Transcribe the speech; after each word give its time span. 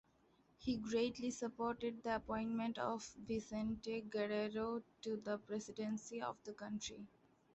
He 0.57 0.77
greatly 0.77 1.29
supported 1.29 2.01
the 2.01 2.15
appointment 2.15 2.79
of 2.79 3.05
Vicente 3.19 4.01
Guerrero 4.01 4.81
to 5.03 5.17
the 5.17 5.37
presidency 5.37 6.19
of 6.19 6.37
the 6.43 6.53
country. 6.53 7.05